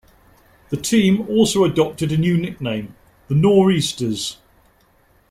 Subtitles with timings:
[0.69, 2.95] The team also adopted a new nickname:
[3.27, 4.37] the Nor'easters.